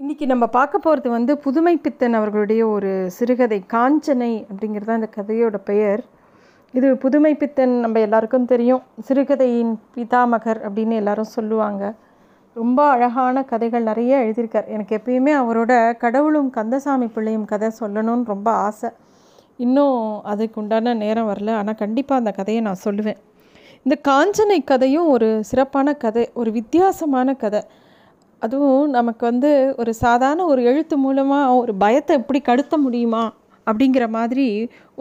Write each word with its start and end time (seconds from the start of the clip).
இன்றைக்கி 0.00 0.26
நம்ம 0.26 0.46
பார்க்க 0.46 0.78
போகிறது 0.78 1.10
வந்து 1.10 1.38
புதுமை 1.38 1.76
பித்தன் 1.76 2.14
அவர்களுடைய 2.14 2.66
ஒரு 2.66 2.90
சிறுகதை 3.10 3.64
காஞ்சனை 3.72 4.28
அப்படிங்கிறது 4.50 4.84
தான் 4.84 5.00
இந்த 5.00 5.08
கதையோட 5.16 5.56
பெயர். 5.70 6.02
இது 6.72 6.96
புதுமை 6.96 7.34
பித்தன் 7.34 7.74
நம்ம 7.84 8.00
எல்லாருக்கும் 8.00 8.44
தெரியும். 8.44 8.82
சிறுகதையின் 9.00 9.72
பிதாமகர் 9.94 10.60
அப்படின்னு 10.66 10.90
எல்லாரும் 10.90 11.24
சொல்லுவாங்க. 11.24 11.94
ரொம்ப 12.52 12.84
அழகான 12.88 13.42
கதைகள் 13.44 13.82
நிறைய 13.82 14.18
எழுதியிருக்கார். 14.18 14.68
எனக்கு 14.68 14.96
எப்பயுமே 14.96 15.34
அவரோட 15.42 15.96
கடவுளும் 15.96 16.50
கந்தசாமி 16.50 17.06
பிள்ளையும் 17.06 17.44
கதை 17.44 17.70
சொல்லணும்னு 17.80 18.24
ரொம்ப 18.24 18.50
ஆசை. 18.50 18.90
இன்னும் 19.56 20.22
அதுக்கு 20.22 20.60
உண்டான 20.60 20.94
நேரம் 20.94 21.28
வரல. 21.32 21.50
ஆனால் 21.54 21.80
கண்டிப்பாக 21.84 22.22
அந்த 22.22 22.30
கதையை 22.30 22.62
நான் 22.62 22.84
சொல்லுவேன். 22.84 23.20
இந்த 23.82 23.98
காஞ்சனை 24.08 24.64
கதையும் 24.64 25.08
ஒரு 25.08 25.44
சிறப்பான 25.44 25.94
கதை 26.06 26.30
ஒரு 26.34 26.52
வித்தியாசமான 26.52 27.34
கதை. 27.34 27.62
அதுவும் 28.42 28.82
நமக்கு 28.96 29.22
வந்து 29.30 29.50
ஒரு 29.80 29.92
சாதாரண 30.04 30.44
ஒரு 30.52 30.62
எழுத்து 30.70 30.96
மூலமாக 31.04 31.54
ஒரு 31.62 31.72
பயத்தை 31.82 32.12
எப்படி 32.20 32.40
கடுத்த 32.48 32.74
முடியுமா 32.84 33.24
அப்படிங்கிற 33.66 34.04
மாதிரி 34.16 34.46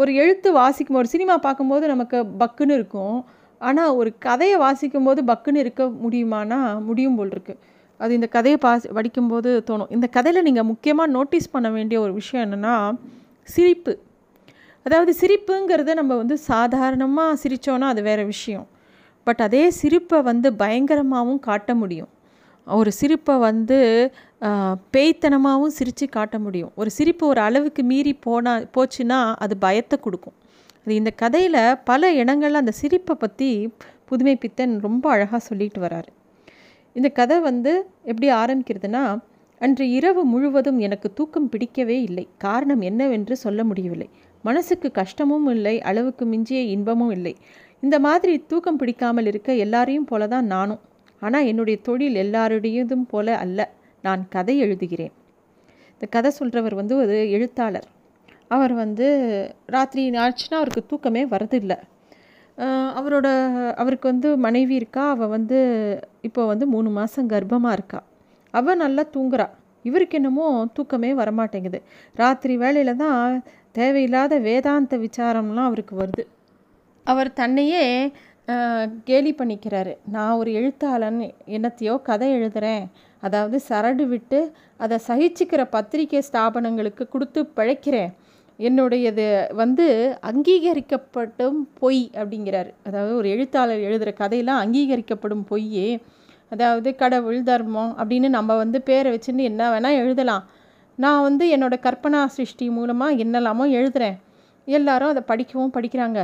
ஒரு 0.01 0.11
எழுத்து 0.21 0.49
வாசிக்கும் 0.59 0.99
ஒரு 1.01 1.09
சினிமா 1.13 1.35
பார்க்கும்போது 1.45 1.85
நமக்கு 1.93 2.17
பக்குன்னு 2.41 2.77
இருக்கும். 2.79 3.17
ஆனால் 3.61 3.93
ஒரு 3.99 4.09
கதையை 4.25 4.57
வாசிக்கும்போது 4.63 5.21
பக்குன்னு 5.31 5.61
இருக்க 5.63 5.83
முடியுமானா 6.03 6.59
முடியும் 6.87 7.17
போல் 7.19 7.33
இருக்குது 7.35 7.61
அது 7.99 8.11
இந்த 8.17 8.27
கதையை 8.35 8.57
பா 8.65 8.71
படிக்கும்போது 8.97 9.51
தோணும். 9.69 9.91
இந்த 9.95 10.07
கதையில் 10.15 10.45
நீங்கள் 10.47 10.67
முக்கியமாக 10.71 11.13
நோட்டீஸ் 11.15 11.53
பண்ண 11.53 11.67
வேண்டிய 11.77 11.97
ஒரு 12.05 12.13
விஷயம் 12.19 12.43
என்னென்னா 12.45 12.75
சிரிப்பு. 13.53 13.93
அதாவது 14.85 15.11
சிரிப்புங்கிறத 15.21 15.93
நம்ம 16.01 16.15
வந்து 16.21 16.35
சாதாரணமாக 16.49 17.39
சிரித்தோன்னா 17.43 17.87
அது 17.93 18.01
வேறு 18.09 18.25
விஷயம். 18.33 18.67
பட் 19.27 19.41
அதே 19.47 19.63
சிரிப்பை 19.79 20.19
வந்து 20.29 20.49
பயங்கரமாகவும் 20.61 21.41
காட்ட 21.47 21.71
முடியும். 21.81 22.11
ஒரு 22.75 22.91
சிரிப்பை 22.99 23.35
வந்து 23.47 23.77
பேய்த்தனமாகவும் 24.95 25.75
சிரித்து 25.77 26.05
காட்ட 26.15 26.35
முடியும். 26.45 26.71
ஒரு 26.79 26.89
சிரிப்பு 26.97 27.23
ஒரு 27.31 27.41
அளவுக்கு 27.47 27.81
மீறி 27.91 28.13
போனால் 28.25 28.65
போச்சுன்னா 28.75 29.19
அது 29.43 29.53
பயத்தை 29.65 29.97
கொடுக்கும். 30.05 30.35
அது 30.83 30.93
இந்த 31.01 31.11
கதையில் 31.21 31.61
பல 31.89 32.11
இடங்களில் 32.21 32.61
அந்த 32.61 32.73
சிரிப்பை 32.81 33.15
பற்றி 33.23 33.49
புதுமை 34.09 34.35
பித்தன் 34.43 34.73
ரொம்ப 34.85 35.05
அழகாக 35.15 35.41
சொல்லிட்டு 35.49 35.79
வராரு. 35.85 36.09
இந்த 36.95 37.09
கதை 37.19 37.37
வந்து 37.49 37.71
எப்படி 38.11 38.27
ஆரம்பிக்கிறதுனா 38.41 39.03
அன்று 39.61 39.85
இரவு 39.97 40.21
முழுவதும் 40.31 40.79
எனக்கு 40.87 41.07
தூக்கம் 41.17 41.49
பிடிக்கவே 41.53 41.97
இல்லை. 42.07 42.25
காரணம் 42.45 42.83
என்னவென்று 42.89 43.35
சொல்ல 43.45 43.61
முடியவில்லை. 43.69 44.09
மனசுக்கு 44.43 44.89
கஷ்டமும் 44.99 45.47
இல்லை 45.55 45.75
அளவுக்கு 45.89 46.25
மிஞ்சிய 46.33 46.59
இன்பமும் 46.75 47.13
இல்லை. 47.17 47.33
இந்த 47.85 47.95
மாதிரி 48.05 48.33
தூக்கம் 48.51 48.79
பிடிக்காமல் 48.81 49.29
இருக்க 49.31 49.49
எல்லாரையும் 49.65 50.07
போல 50.11 50.27
தான் 50.35 50.47
நானும். 50.55 50.81
ஆனால் 51.21 51.47
என்னுடைய 51.51 51.77
தொழில் 51.87 52.17
எல்லாருடையதும் 52.23 53.05
போல 53.13 53.27
அல்ல. 53.43 53.59
நான் 54.03 54.23
கதை 54.35 54.55
எழுதுகிறேன். 54.63 55.13
இந்த 55.93 56.05
கதை 56.15 56.31
சொல்கிறவர் 56.39 56.75
வந்து 56.81 56.95
ஒரு 57.03 57.15
எழுத்தாளர். 57.35 57.87
அவர் 58.55 58.73
வந்து 58.83 59.07
ராத்திரி 59.75 60.03
ஆச்சுன்னா 60.25 60.57
அவருக்கு 60.61 60.83
தூக்கமே 60.91 61.23
வரதில்லை 61.35 61.77
அவரோட 62.99 63.27
அவருக்கு 63.81 64.05
வந்து 64.11 64.29
மனைவி 64.45 64.73
இருக்கா? 64.79 65.03
அவள் 65.15 65.33
வந்து 65.35 65.57
இப்போ 66.27 66.41
வந்து 66.51 66.65
மூணு 66.73 66.89
மாதம் 66.89 67.29
கர்ப்பமாக 67.33 67.77
இருக்கா? 67.77 67.99
அவள் 68.53 68.81
நல்லா 68.83 69.03
தூங்குறா. 69.15 69.47
இவருக்கு 69.85 70.17
என்னமோ 70.19 70.45
தூக்கமே 70.77 71.11
வரமாட்டேங்குது. 71.13 71.79
ராத்திரி 72.15 72.55
வேலையில் 72.63 73.01
தான் 73.03 73.43
தேவையில்லாத 73.71 74.33
வேதாந்த 74.47 74.97
விசாரம்லாம் 74.97 75.69
அவருக்கு 75.69 75.95
வருது. 76.01 76.23
அவர் 77.05 77.29
தன்னையே 77.41 77.83
கேலி 79.07 79.31
பண்ணிக்கிறாரு. 79.39 79.93
நான் 80.15 80.37
ஒரு 80.41 80.49
எழுத்தாளன் 80.59 81.19
என்னத்தையோ 81.55 81.93
கதை 82.09 82.27
எழுதுகிறேன் 82.37 82.85
அதாவது 83.23 83.57
சரடு 83.69 84.05
விட்டு 84.13 84.39
அதை 84.83 84.97
சகிச்சுக்கிற 85.07 85.61
பத்திரிகை 85.75 86.21
ஸ்தாபனங்களுக்கு 86.29 87.03
கொடுத்து 87.09 87.41
பிழைக்கிறேன். 87.57 88.11
என்னுடையது 88.59 89.25
வந்து 89.61 89.85
அங்கீகரிக்கப்படும் 90.29 91.59
பொய் 91.81 92.03
அப்படிங்கிறாரு. 92.19 92.69
அதாவது 92.87 93.13
ஒரு 93.15 93.27
எழுத்தாளர் 93.35 93.85
எழுதுகிற 93.87 94.13
கதையெல்லாம் 94.21 94.61
அங்கீகரிக்கப்படும் 94.63 95.43
பொய் 95.51 96.01
அதாவது 96.53 96.89
கடவுள் 96.95 97.41
தர்மம் 97.43 97.91
அப்படின்னு 97.99 98.27
நம்ம 98.37 98.51
வந்து 98.55 98.79
பேரை 98.89 99.09
வச்சுன்னு 99.15 99.49
என்ன 99.51 99.63
வேணால் 99.73 99.99
எழுதலாம். 100.03 100.43
நான் 100.95 101.25
வந்து 101.27 101.45
என்னோடய 101.55 101.85
கற்பனா 101.85 102.21
சிருஷ்டி 102.37 102.67
மூலமாக 102.69 103.19
என்னெல்லாமோ 103.23 103.65
எழுதுகிறேன் 103.77 104.17
எல்லாரும் 104.67 105.11
அதை 105.13 105.23
படிக்கவும் 105.31 105.73
படிக்கிறாங்க. 105.77 106.21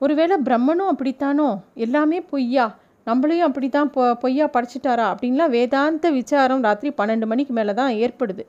ஒருவேளை 0.00 0.36
பிரம்மனும் 0.46 0.90
அப்படித்தானோ? 0.92 1.48
எல்லாமே 1.84 2.18
பொய்யா? 2.32 2.64
நம்மளையும் 3.06 3.46
அப்படி 3.48 3.68
தான் 3.68 3.90
பொ 3.90 4.02
பொய்யா 4.22 4.46
படிச்சிட்டாரா? 4.56 5.04
அப்படின்லாம் 5.12 5.52
வேதாந்த 5.56 6.10
விசாரம் 6.10 6.64
ராத்திரி 6.66 6.90
பன்னெண்டு 7.00 7.26
மணிக்கு 7.26 7.52
மேலே 7.52 7.72
தான் 7.74 7.92
ஏற்படுது. 8.04 8.42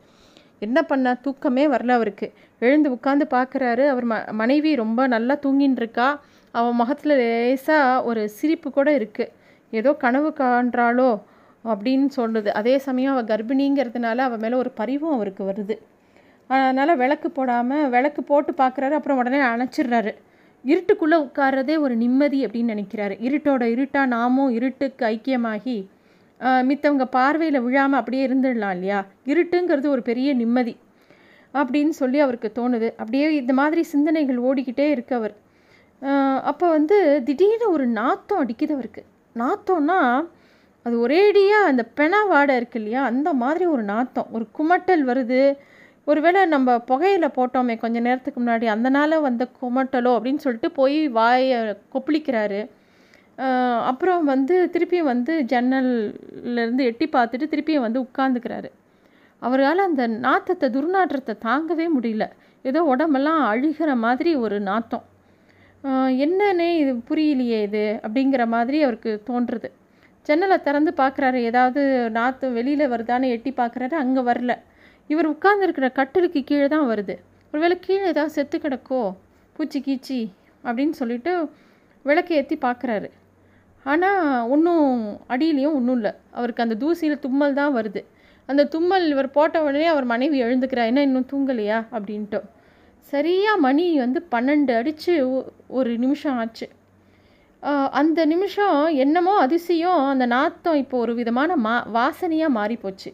என்ன 0.60 0.78
பண்ண? 0.82 1.08
தூக்கமே 1.26 1.64
வரல 1.68 1.96
அவருக்கு. 2.00 2.28
எழுந்து 2.62 2.90
உட்காந்து 2.96 3.26
பார்க்குறாரு. 3.36 3.84
அவர் 3.94 4.06
ம 4.06 4.16
மனைவி 4.42 4.72
ரொம்ப 4.76 5.08
நல்லா 5.08 5.36
தூங்கின்னு 5.46 5.82
இருக்கா 5.84 6.08
அவன் 6.54 6.76
முகத்தில் 6.76 7.16
லேசாக 7.22 8.04
ஒரு 8.10 8.22
சிரிப்பு 8.38 8.68
கூட 8.72 8.90
இருக்குது 9.00 9.34
ஏதோ 9.74 9.92
கனவு 10.04 10.30
காண்றாளோ 10.40 11.10
அப்படின்னு 11.66 12.08
சொல்லுது. 12.20 12.50
அதே 12.60 12.76
சமயம் 12.88 13.14
அவள் 13.14 13.30
கர்ப்பிணிங்கிறதுனால 13.32 14.18
அவள் 14.28 14.42
மேலே 14.44 14.56
ஒரு 14.56 14.72
பரிவும் 14.80 15.16
அவருக்கு 15.18 15.44
வருது. 15.52 15.76
அதனால் 16.50 17.00
விளக்கு 17.02 17.30
போடாமல் 17.32 17.90
விளக்கு 17.96 18.22
போட்டு 18.24 18.52
பார்க்குறாரு. 18.64 18.96
அப்புறம் 19.00 19.20
உடனே 19.24 19.40
அணைச்சிடுறாரு. 19.52 20.14
இருட்டுக்குள்ளே 20.64 21.18
உட்கார்றதே 21.26 21.76
ஒரு 21.86 21.96
நிம்மதி 21.96 22.40
அப்படின்னு 22.46 22.74
நினைக்கிறாரு. 22.76 23.16
இருட்டோட 23.28 23.64
இருட்டாக 23.74 24.12
நாமும் 24.16 24.52
இருட்டுக்கு 24.58 25.06
ஐக்கியமாகி 25.06 25.78
மித்தவங்க 26.70 27.06
பார்வையில் 27.18 27.64
விழாமல் 27.66 28.00
அப்படியே 28.00 28.24
இருந்துடலாம் 28.28 28.74
இல்லையா? 28.78 29.00
இருட்டுங்கிறது 29.26 29.88
ஒரு 29.88 30.02
பெரிய 30.10 30.30
நிம்மதி 30.34 30.74
அப்படின்னு 31.54 31.94
சொல்லி 32.02 32.20
அவருக்கு 32.26 32.50
தோணுது. 32.58 32.88
அப்படியே 33.02 33.28
இந்த 33.42 33.54
மாதிரி 33.60 33.84
சிந்தனைகள் 33.94 34.40
ஓடிக்கிட்டே 34.48 34.88
இருக்கு 34.96 35.14
அவர். 35.16 35.36
அப்போ 36.52 36.66
வந்து 36.70 36.98
திடீர்னு 37.28 37.68
ஒரு 37.76 37.86
நாத்தம் 38.00 38.42
அடிக்குது 38.44 38.76
அவருக்கு. 38.78 39.04
நாத்தம்னா 39.36 40.00
அது 40.86 40.96
ஒரேடியாக 41.06 41.70
அந்த 41.70 41.84
பெணா 42.00 42.20
வாடை 42.28 42.54
இருக்கு 42.60 42.80
இல்லையா? 42.80 43.02
அந்த 43.12 43.30
மாதிரி 43.42 43.66
ஒரு 43.76 43.84
நாத்தம். 43.84 44.30
ஒரு 44.32 44.46
குமட்டல் 44.58 45.04
வருது. 45.10 45.42
ஒருவேளை 46.08 46.42
நம்ம 46.56 46.76
புகையில 46.90 47.26
போட்டோமே 47.38 47.76
கொஞ்சம் 47.84 48.06
நேரத்துக்கு 48.08 48.40
முன்னாடி 48.42 48.66
அதனால் 48.74 49.16
வந்து 49.28 49.46
குமட்டலோ 49.62 50.12
அப்படின்னு 50.18 50.44
சொல்லிட்டு 50.46 50.70
போய் 50.80 51.00
வாயை 51.18 51.58
கொப்பளிக்கிறாரு. 51.94 52.62
அப்புறம் 53.90 54.24
வந்து 54.34 54.56
திருப்பியும் 54.74 55.10
வந்து 55.14 55.34
ஜன்னல்லேருந்து 55.52 56.86
எட்டி 56.92 57.08
பார்த்துட்டு 57.16 57.52
திருப்பியும் 57.52 57.86
வந்து 57.88 58.00
உட்காந்துக்கிறாரு 58.06 58.70
அவரால் 59.42 59.88
அந்த 59.88 60.04
நாத்தத்தை 60.26 60.68
துர்நாற்றத்தை 60.76 61.34
தாங்கவே 61.48 61.86
முடியல. 61.98 62.26
ஏதோ 62.70 62.80
உடம்பெல்லாம் 62.94 63.42
அழுகிற 63.52 63.90
மாதிரி 64.06 64.32
ஒரு 64.46 64.58
நாத்தம். 64.70 65.04
என்னன்னே 66.26 66.70
இது 66.84 66.94
புரியலையே 67.10 67.60
இது 67.68 67.84
அப்படிங்கிற 68.06 68.46
மாதிரி 68.56 68.78
அவருக்கு 68.86 69.12
தோன்றுறது. 69.30 69.70
ஜன்னலை 70.30 70.58
திறந்து 70.68 70.92
பார்க்குறாரு. 71.02 71.40
ஏதாவது 71.50 71.82
நாற்று 72.18 72.48
வெளியில் 72.58 72.92
வருதான்னு 72.94 73.34
எட்டி 73.36 73.52
பார்க்குறாரு. 73.60 73.96
அங்கே 74.04 74.22
வரல. 74.32 74.54
இவர் 75.12 75.32
உட்கார்ந்துருக்கிற 75.34 75.88
கட்டிலுக்கு 76.00 76.42
கீழே 76.50 76.68
தான் 76.76 76.90
வருது. 76.92 77.16
ஒருவேளை 77.54 77.76
கீழே 77.86 78.04
ஏதாவது 78.14 78.36
செத்து 78.38 78.58
கிடக்கோ 78.66 79.02
பூச்சி 79.56 79.80
கீச்சி 79.88 80.20
அப்படின்னு 80.68 80.96
சொல்லிட்டு 81.02 81.32
விளக்கு 82.06 82.34
ஏற்றி 82.40 82.56
பார்க்குறாரு. 82.66 83.10
ஆனால் 83.86 84.44
ஒன்றும் 84.54 84.92
அடியிலையும் 85.34 85.76
ஒன்றும் 85.78 85.98
இல்லை. 86.00 86.14
அவருக்கு 86.38 86.66
அந்த 86.66 86.76
தூசியில் 86.84 87.24
தும்மல் 87.26 87.58
தான் 87.60 87.76
வருது. 87.78 88.02
அந்த 88.50 88.64
தும்மல் 88.74 89.06
இவர் 89.14 89.36
போட்ட 89.38 89.58
உடனே 89.68 89.88
அவர் 89.94 90.06
மனைவி 90.14 90.38
எழுந்துக்கிறா 90.46 90.84
என்ன 90.92 91.02
இன்னும் 91.08 91.30
தூங்கலையா? 91.32 91.80
அப்படின்ட்டு. 91.96 92.40
சரியாக 93.14 93.64
மணி 93.66 93.86
வந்து 94.04 94.20
பன்னெண்டு 94.34 94.74
அடித்து 94.80 95.14
ஒரு 95.78 95.92
நிமிஷம் 96.04 96.38
ஆச்சு. 96.42 96.68
அந்த 98.00 98.20
நிமிஷம் 98.32 98.78
என்னமோ 99.04 99.34
அதிசயம் 99.46 100.02
அந்த 100.12 100.26
நாத்தம் 100.36 100.80
இப்போ 100.82 100.96
ஒரு 101.06 101.14
விதமான 101.20 101.52
மா 101.66 101.76
வாசனையாக 101.98 102.56
மாறிப்போச்சு. 102.60 103.10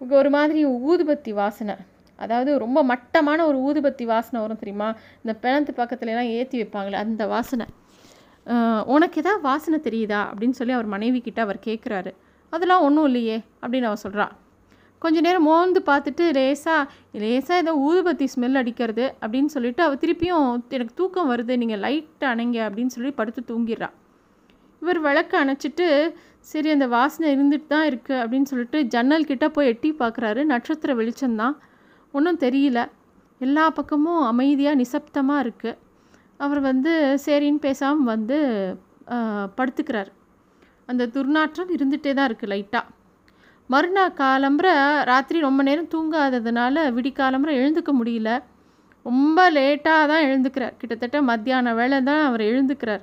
ஒரு 0.00 0.30
மாதிரி 0.36 0.60
ஊதுபத்தி 0.88 1.32
வாசனை. 1.40 1.74
அதாவது 2.18 2.50
ரொம்ப 2.64 2.78
மட்டமான 2.90 3.38
ஒரு 3.50 3.58
ஊதுபத்தி 3.68 4.04
வாசனை 4.10 4.38
வரும் 4.42 4.60
தெரியுமா? 4.62 4.88
இந்த 5.22 5.32
பிணத்து 5.42 5.72
பக்கத்துலலாம் 5.80 6.30
ஏற்றி 6.38 6.56
வைப்பாங்களே 6.60 6.98
அந்த 7.04 7.22
வாசனை. 7.34 7.66
உனக்கு 8.94 9.20
எதாவது 9.22 9.42
வாசனை 9.50 9.78
தெரியுதா? 9.88 10.22
அப்படின்னு 10.30 10.58
சொல்லி 10.60 10.74
அவர் 10.78 10.94
மனைவி 10.94 11.20
கிட்ட 11.26 11.40
அவர் 11.46 11.66
கேட்குறாரு 11.68 12.12
அதெல்லாம் 12.52 12.84
ஒன்றும் 12.86 13.06
இல்லையே 13.10 13.36
அப்படின்னு 13.62 13.88
அவர் 13.90 14.04
சொல்கிறான் 14.06 14.34
கொஞ்ச 15.02 15.18
நேரம் 15.26 15.46
மோந்து 15.48 15.80
பார்த்துட்டு 15.88 16.24
லேசாக 16.36 16.82
லேசாக 17.22 17.62
ஏதோ 17.62 17.72
ஊதுபத்தி 17.88 18.26
ஸ்மெல் 18.34 18.58
அடிக்கிறது 18.60 19.04
அப்படின்னு 19.22 19.50
சொல்லிட்டு 19.56 19.82
அவள் 19.86 20.00
திருப்பியும் 20.04 20.46
எனக்கு 20.76 20.94
தூக்கம் 21.00 21.30
வருது 21.32 21.54
நீங்கள் 21.62 21.82
லைட் 21.86 22.24
அணைங்க 22.32 22.58
அப்படின்னு 22.68 22.94
சொல்லி 22.96 23.12
படுத்து 23.20 23.42
தூங்கிடுறா. 23.50 23.88
இவர் 24.84 25.00
விளக்கு 25.06 25.36
அணைச்சிட்டு 25.42 25.86
சரி 26.50 26.68
அந்த 26.76 26.86
வாசனை 26.94 27.26
இருந்துட்டு 27.34 27.68
தான் 27.74 27.86
இருக்குது 27.90 28.20
அப்படின்னு 28.22 28.50
சொல்லிட்டு 28.50 28.78
ஜன்னல் 28.94 29.28
கிட்டே 29.28 29.48
போய் 29.56 29.70
எட்டி 29.72 29.90
பார்க்குறாரு 30.00 30.40
நட்சத்திர 30.50 30.90
வெளிச்சம்தான் 30.98 31.54
ஒன்றும் 32.16 32.40
தெரியல. 32.42 32.80
எல்லா 33.40 33.64
பக்கமும் 33.78 34.22
அமைதியாக 34.30 34.80
நிசப்தமாக 34.80 35.44
இருக்குது 35.44 35.78
அவர் 36.44 36.60
வந்து 36.68 36.92
சரின்னு 37.24 37.64
பேசாமல் 37.66 38.10
வந்து 38.12 38.36
படுத்துக்கிறார். 39.58 40.10
அந்த 40.90 41.02
துர்நாற்றம் 41.14 41.72
இருந்துகிட்டே 41.76 42.12
தான் 42.18 42.28
இருக்குது 42.30 42.52
லைட்டாக 42.52 42.92
மறுநாள் 43.70 44.16
காலம்புற 44.20 44.68
ராத்திரி 45.10 45.38
ரொம்ப 45.46 45.60
நேரம் 45.68 45.90
தூங்காததுனால 45.94 46.76
விடிக்காலம்புற 46.96 47.50
எழுந்துக்க 47.60 47.92
முடியல. 48.00 48.30
ரொம்ப 49.06 49.38
லேட்டாக 49.56 50.08
தான் 50.12 50.26
எழுந்துக்கிறார். 50.28 50.76
கிட்டத்தட்ட 50.80 51.18
மத்தியான 51.30 51.74
வேலை 51.80 51.98
தான் 52.10 52.22
அவர் 52.28 52.42
எழுந்துக்கிறார். 52.50 53.02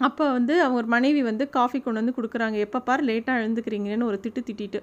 அப்போ 0.00 0.24
வந்து 0.36 0.54
அவங்க 0.64 0.82
மனைவி 0.94 1.22
வந்து 1.22 1.44
காஃபி 1.56 1.78
கொண்டு 1.80 2.00
வந்து 2.00 2.16
கொடுக்குறாங்க. 2.18 2.56
எப்போ 2.66 2.78
பார் 2.88 3.02
லேட்டாக 3.08 3.40
எழுந்துக்கிறீங்கன்னு 3.42 4.08
ஒரு 4.10 4.18
திட்டு 4.24 4.40
திட்டிட்டு. 4.48 4.80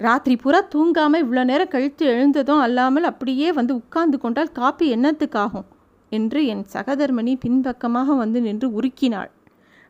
ராத்திரி 0.00 0.34
பூரா 0.42 0.60
தூங்காமல் 0.74 1.22
இவ்வளோ 1.24 1.42
நேரம் 1.50 1.72
கழித்து 1.74 2.04
எழுந்ததும் 2.14 2.62
அல்லாமல் 2.66 3.08
அப்படியே 3.10 3.48
வந்து 3.58 3.72
உட்கார்ந்து 3.80 4.18
கொண்டால் 4.24 4.50
காப்பி 4.52 4.86
என்னத்துக்காகும்? 4.96 5.66
என்று 6.12 6.40
என் 6.52 6.64
சகதர்மணி 6.72 7.32
பின்பக்கமாக 7.44 8.16
வந்து 8.22 8.38
நின்று 8.40 8.68
உருக்கினாள். 8.78 9.30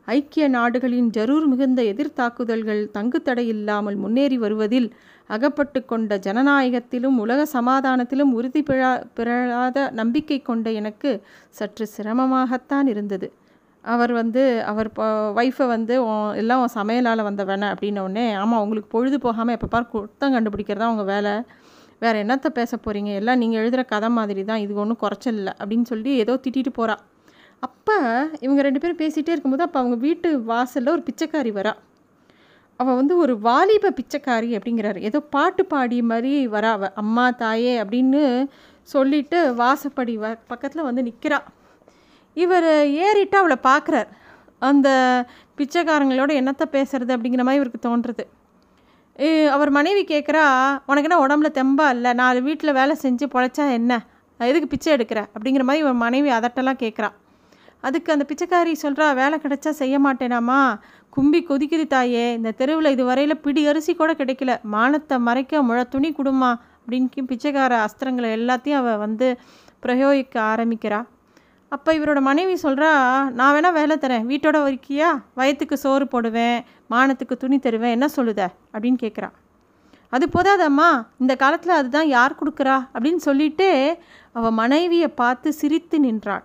ஐக்கிய 0.08 0.44
நாடுகளின் 0.49 1.08
ஜரூர் 1.17 1.47
மிகுந்த 1.50 1.81
எதிர்த்தாக்குதல்கள் 1.93 2.82
தங்குத்தடை 2.97 3.44
இல்லாமல் 3.55 3.97
முன்னேறி 3.97 4.37
வருவதில் 4.37 4.88
அகப்பட்டு 5.31 5.81
கொண்ட 5.85 6.19
ஜனநாயகத்திலும் 6.26 7.17
உலக 7.25 7.47
சமாதானத்திலும் 7.55 8.32
உறுதி 8.38 8.62
பிழா 8.62 8.90
பிறழாத 9.14 9.87
நம்பிக்கை 10.00 10.38
கொண்ட 10.43 10.67
எனக்கு 10.81 11.12
சற்று 11.50 11.87
சிரமமாகத்தான் 11.97 12.88
இருந்தது. 12.94 13.29
அவர் 13.85 14.13
வந்து 14.19 14.43
அவர் 14.71 14.89
ஒய்ஃபை 15.41 15.67
வந்து 15.73 15.95
எல்லாம் 16.43 16.61
உன் 16.65 16.75
சமையலால் 16.77 17.27
வந்த 17.29 17.43
வேணை 17.51 17.67
அப்படின்னோடனே 17.73 18.25
ஆமாம் 18.43 18.63
உங்களுக்கு 18.65 18.89
பொழுது 18.95 19.17
போகாமல் 19.25 19.55
எப்போ 19.57 19.69
பார் 19.75 19.91
குத்தம் 19.93 20.35
கண்டுபிடிக்கிறதா 20.37 20.91
உங்கள் 20.93 21.11
வேலை. 21.15 21.33
வேறு 22.03 22.23
என்னத்தை 22.25 22.51
பேச 22.59 22.73
போகிறீங்க 22.77 23.11
எல்லாம் 23.21 23.41
நீங்கள் 23.43 23.61
எழுதுகிற 23.63 23.83
கதை 23.93 24.09
மாதிரி 24.19 24.43
தான் 24.51 24.63
இது 24.65 24.73
ஒன்றும் 24.83 25.01
குறைச்சல் 25.03 25.39
இல்லை 25.41 25.53
அப்படின்னு 25.61 25.87
சொல்லி 25.93 26.13
ஏதோ 26.25 26.35
திட்டிட்டு 26.45 26.73
போகிறா 26.79 26.97
அப்போ 27.63 27.97
இவங்க 28.45 28.61
ரெண்டு 28.67 28.81
பேரும் 28.83 29.01
பேசிகிட்டே 29.03 29.35
இருக்கும்போது 29.35 29.67
அப்போ 29.67 29.79
அவங்க 29.83 29.97
வீட்டு 30.07 30.29
வாசலில் 30.51 30.95
ஒரு 30.95 31.03
பிச்சைக்காரி 31.09 31.53
வரா. 31.59 31.73
அவள் 32.81 32.99
வந்து 33.01 33.15
ஒரு 33.25 33.35
வாலிப 33.47 33.93
பிச்சைக்காரி 33.99 34.51
அப்படிங்கிறாரு. 34.59 35.01
ஏதோ 35.09 35.19
பாட்டு 35.35 35.63
பாடி 35.73 35.99
மாதிரி 36.13 36.33
வரா 36.55 36.71
அவள் 36.79 36.95
அம்மா 37.03 37.27
தாயே 37.43 37.75
அப்படின்னு 37.83 38.23
சொல்லிட்டு 38.89 39.39
வாசப்படி 39.61 40.15
வ 40.23 40.33
பக்கத்தில் 40.53 40.87
வந்து 40.89 41.05
நிற்கிறா 41.09 41.39
இவர் 42.43 42.69
ஏறிட்டு 43.07 43.37
அவளை 43.41 43.57
பார்க்குறார். 43.69 44.09
அந்த 44.71 44.89
பிச்சைக்காரங்களோட 45.59 46.31
என்னத்தை 46.41 46.67
பேசுறது 46.77 47.15
அப்படிங்கிற 47.15 47.43
மாதிரி 47.47 47.61
இவருக்கு 47.61 47.81
தோன்றுறது 47.89 48.25
அவர் 49.55 49.71
மனைவி 49.77 50.03
கேட்குறா 50.13 50.45
உனக்கு 50.91 51.09
என்ன 51.09 51.19
உடம்புல 51.25 51.49
தெம்பா 51.59 51.87
இல்லை? 51.97 52.13
நாலு 52.21 52.39
வீட்டில் 52.47 52.77
வேலை 52.79 52.95
செஞ்சு 53.03 53.27
பொழைச்சா 53.35 53.65
என்ன? 53.79 53.93
எதுக்கு 54.41 54.69
பிச்சை 54.73 54.91
எடுக்கிற? 54.95 55.21
அப்படிங்கிற 55.35 55.65
மாதிரி 55.69 55.83
இவன் 55.85 56.03
மனைவி 56.05 56.31
அதட்டெல்லாம் 56.39 56.81
கேட்குறா 56.83 57.11
அதுக்கு 57.87 58.13
அந்த 58.15 58.25
பிச்சைக்காரி 58.29 58.73
சொல்கிறா 58.83 59.07
வேலை 59.21 59.37
கிடைச்சா 59.43 59.71
செய்ய 59.81 59.97
மாட்டேனாமா? 60.05 60.61
கும்பி 61.15 61.41
கொதிக்குது 61.49 61.87
தாயே. 61.95 62.27
இந்த 62.39 62.51
தெருவில் 62.61 62.93
இது 62.95 63.05
வரையில் 63.09 63.43
பிடி 63.45 63.63
அரிசி 63.71 63.93
கூட 63.95 64.13
கிடைக்கல. 64.21 64.53
மானத்தை 64.75 65.17
மறைக்க 65.27 65.63
முழ 65.69 65.79
துணி 65.95 66.11
கொடுமா? 66.19 66.51
அப்படின்னு 66.81 67.29
பிச்சைக்கார 67.33 67.73
அஸ்திரங்களை 67.87 68.31
எல்லாத்தையும் 68.39 68.81
அவள் 68.83 69.03
வந்து 69.05 69.29
பிரயோகிக்க 69.85 70.37
ஆரம்பிக்கிறா. 70.53 71.01
அப்போ 71.75 71.91
இவரோட 71.99 72.21
மனைவி 72.21 72.55
சொல்கிறா 72.62 72.91
நான் 73.38 73.55
வேணால் 73.55 73.76
வேலை 73.79 73.94
தரேன். 74.00 74.26
வீட்டோட 74.31 74.56
வரிக்கியா 74.67 75.09
வயத்துக்கு 75.37 75.76
சோறு 75.85 76.05
போடுவேன். 76.09 76.59
மானத்துக்கு 76.93 77.37
துணி 77.37 77.59
தருவேன். 77.59 77.94
என்ன 77.97 78.06
சொல்லுத? 78.17 78.43
அப்படின்னு 78.75 78.99
கேட்குறா 79.05 79.29
அது 80.12 80.25
போதாதம்மா. 80.35 80.88
இந்த 81.23 81.32
காலத்தில் 81.37 81.79
அதுதான் 81.79 82.09
யார் 82.09 82.38
கொடுக்குறா? 82.41 82.76
அப்படின்னு 82.94 83.23
சொல்லிட்டு 83.29 83.69
அவள் 84.38 84.56
மனைவியை 84.61 85.09
பார்த்து 85.23 85.49
சிரித்து 85.61 85.97
நின்றாள். 86.00 86.44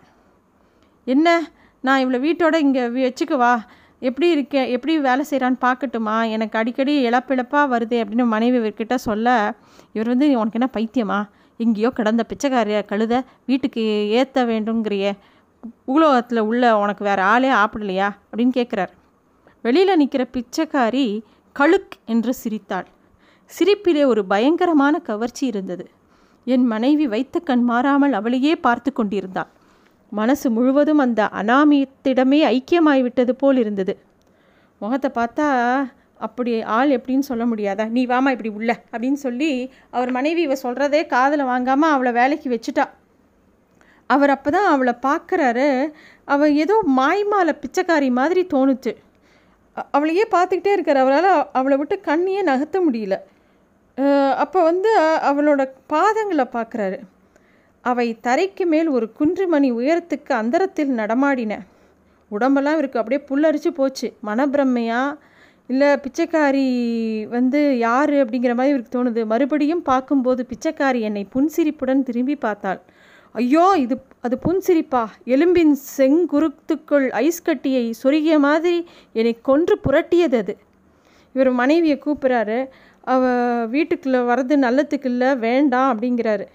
என்ன? 1.08 1.28
நான் 1.84 2.02
இவ்வளோ 2.04 2.20
வீட்டோட 2.28 2.56
இங்கே 2.66 2.86
வச்சுக்குவா 2.96 3.54
எப்படி 4.02 4.28
இருக்க 4.30 4.66
எப்படி 4.76 4.94
வேலை 5.08 5.24
செய்கிறான்னு 5.30 5.60
பார்க்கட்டுமா? 5.68 6.16
எனக்கு 6.36 6.58
அடிக்கடி 6.60 6.94
இழப்பிழப்பாக 7.10 7.72
வருது 7.76 7.98
அப்படின்னு 8.02 8.26
மனைவி 8.36 8.58
இவர்கிட்ட 8.58 8.96
சொல்ல 9.08 9.28
இவர் 9.94 10.12
வந்து 10.14 10.28
உனக்கு 10.42 10.60
என்ன 10.60 10.72
பைத்தியமா? 10.78 11.20
எங்கேயோ 11.60 11.90
கிடந்த 11.90 12.22
பிச்சைக்காரிய 12.30 12.78
கழுத 12.86 13.14
வீட்டுக்கு 13.46 13.82
ஏற்ற 14.10 14.46
வேண்டுங்கிறியே 14.46 15.12
உலோகத்தில் 15.86 16.40
உள்ள 16.40 16.64
உனக்கு 16.78 17.04
வேறு 17.04 17.22
ஆளே 17.22 17.50
ஆப்பிடலையா? 17.54 18.10
அப்படின்னு 18.30 18.54
கேட்குறார் 18.56 18.92
வெளியில் 19.62 19.98
நிற்கிற 19.98 20.24
பிச்சைக்காரி 20.36 21.06
கழுக் 21.56 21.96
என்று 22.06 22.34
சிரித்தாள். 22.34 22.88
சிரிப்பிலே 23.52 24.04
ஒரு 24.06 24.22
பயங்கரமான 24.26 24.96
கவர்ச்சி 25.00 25.44
இருந்தது. 25.46 25.86
என் 26.48 26.66
மனைவி 26.66 27.08
வைத்த 27.08 27.40
கண் 27.40 27.64
மாறாமல் 27.64 28.14
அவளையே 28.14 28.54
பார்த்து 28.56 28.94
கொண்டிருந்தாள். 28.94 29.50
மனசு 30.12 30.48
முழுவதும் 30.52 30.98
அந்த 30.98 31.22
அனாமியத்திடமே 31.34 32.40
ஐக்கியமாய்விட்டது 32.54 33.34
போல் 33.42 33.58
இருந்தது. 33.58 33.94
முகத்தை 34.82 35.10
பார்த்தா 35.16 35.48
அப்படி 36.28 36.52
ஆள் 36.78 36.96
எப்படின்னு 36.98 37.30
சொல்ல 37.30 37.44
முடியாதா? 37.52 37.86
நீ 37.96 38.02
வாமா 38.14 38.30
இப்படி 38.36 38.52
உள்ள 38.60 38.72
அப்படின்னு 38.92 39.20
சொல்லி 39.26 39.52
அவர் 39.98 40.12
மனைவி 40.18 40.42
இவ 40.48 40.56
சொல்கிறதே 40.64 41.02
காதில் 41.14 41.50
வாங்காமல் 41.52 41.94
அவளை 41.96 42.12
வேலைக்கு 42.20 42.50
வச்சுட்டா. 42.56 42.86
அவர் 44.10 44.32
அப்போ 44.36 44.50
தான் 44.56 44.72
அவளை 44.74 44.94
பார்க்குறாரு. 45.08 45.68
அவள் 46.34 46.54
ஏதோ 46.64 46.76
மாய்மால 47.00 47.50
பிச்சைக்காரி 47.64 48.10
மாதிரி 48.20 48.42
தோணுச்சு. 48.54 48.94
அவளையே 49.98 50.26
பார்த்துக்கிட்டே 50.36 50.72
இருக்கார். 50.76 51.02
அவரால் 51.04 51.30
அவளை 51.60 51.76
விட்டு 51.82 51.98
கண்ணியே 52.10 52.42
நகர்த்த 52.50 52.80
முடியல. 52.88 53.18
அப்போ 54.44 54.60
வந்து 54.70 54.92
அவளோட 55.30 55.62
பாதங்களை 55.94 56.46
பார்க்குறாரு. 56.58 57.00
அவை 57.84 58.06
தரைக்கு 58.28 58.64
மேல் 58.74 58.90
ஒரு 58.98 59.06
குன்றுமணி 59.20 59.70
உயரத்துக்கு 59.80 60.32
அந்தரத்தில் 60.42 60.92
நடமாடின. 61.02 61.54
உடம்பெல்லாம் 62.32 62.76
இவருக்கு 62.78 63.02
அப்படியே 63.02 63.22
புல்லரிச்சு 63.30 63.72
போச்சு. 63.80 64.08
மனப்பிரமையாக 64.28 65.18
இல்லை 65.70 65.90
பிச்சைக்காரி 66.04 66.68
வந்து 67.36 67.60
யார் 67.78 68.14
அப்படிங்கிற 68.22 68.54
மாதிரி 68.60 68.74
இவருக்கு 68.74 68.94
தோணுது. 68.96 69.22
மறுபடியும் 69.32 69.84
பார்க்கும்போது 69.90 70.42
பிச்சைக்காரி 70.52 71.00
என்னை 71.10 71.24
புன்சிரிப்புடன் 71.36 72.02
திரும்பி 72.08 72.36
பார்த்தாள். 72.46 72.80
ஐயோ 73.36 73.66
இது 73.84 73.96
அது 74.26 74.36
புன்சிரிப்பா? 74.46 75.04
எலும்பின் 75.34 75.74
செங்குருத்துக்குள் 75.98 77.06
ஐஸ் 77.24 77.46
கட்டியை 77.48 77.84
சொருகிய 78.04 78.38
மாதிரி 78.48 78.80
என்னை 79.20 79.34
கொன்று 79.50 79.76
புரட்டியது 79.88 80.38
அது. 80.44 80.54
இவர் 81.36 81.52
மனைவியை 81.62 81.98
கூப்பிட்றாரு. 82.06 82.60
அவ 83.14 83.24
வீட்டுக்குள்ளே 83.76 84.22
வர்றது 84.32 84.56
நல்லத்துக்கு 84.66 85.10
இல்லை 85.12 85.30
வேண்டாம் 85.48 85.92
அப்படிங்கிறாரு. 85.94 86.48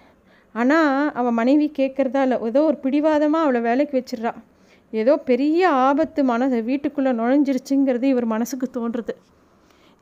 ஆனால் 0.54 1.12
அவன் 1.20 1.38
மனைவி 1.40 1.68
கேட்குறதா 1.78 2.22
இல்லை. 2.26 2.38
ஏதோ 2.50 2.62
ஒரு 2.70 2.78
பிடிவாதமாக 2.84 3.46
அவளை 3.46 3.60
வேலைக்கு 3.68 3.94
வச்சிடறான் 4.00 4.40
ஏதோ 5.00 5.12
பெரிய 5.30 5.60
ஆபத்து 5.86 6.20
மனசு 6.32 6.58
வீட்டுக்குள்ளே 6.70 7.12
நுழைஞ்சிருச்சுங்கிறது 7.20 8.06
இவர் 8.14 8.26
மனசுக்கு 8.34 8.66
தோன்றுறது 8.76 9.14